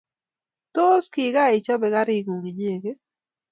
[0.75, 2.99] Tos, kigaichope karingung inyegei?